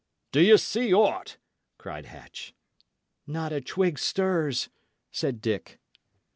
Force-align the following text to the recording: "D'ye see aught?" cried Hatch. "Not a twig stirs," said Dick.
"D'ye 0.31 0.55
see 0.55 0.91
aught?" 0.91 1.37
cried 1.77 2.07
Hatch. 2.07 2.55
"Not 3.27 3.53
a 3.53 3.61
twig 3.61 3.99
stirs," 3.99 4.69
said 5.11 5.41
Dick. 5.41 5.77